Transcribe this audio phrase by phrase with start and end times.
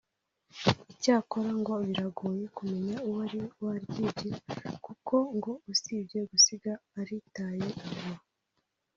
[0.93, 4.31] Icyakora ngo biragoye kumenya uwari waryibye
[4.85, 8.11] kuko ngo usibye gusiga aritaye aho